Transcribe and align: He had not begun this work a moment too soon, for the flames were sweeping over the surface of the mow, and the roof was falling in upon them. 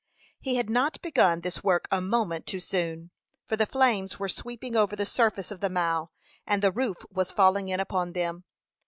He 0.39 0.55
had 0.55 0.67
not 0.67 0.99
begun 1.03 1.41
this 1.41 1.63
work 1.63 1.87
a 1.91 2.01
moment 2.01 2.47
too 2.47 2.59
soon, 2.59 3.11
for 3.45 3.55
the 3.55 3.67
flames 3.67 4.17
were 4.17 4.29
sweeping 4.29 4.75
over 4.75 4.95
the 4.95 5.05
surface 5.05 5.51
of 5.51 5.59
the 5.59 5.69
mow, 5.69 6.09
and 6.47 6.63
the 6.63 6.71
roof 6.71 7.05
was 7.11 7.31
falling 7.31 7.67
in 7.69 7.79
upon 7.79 8.13
them. 8.13 8.43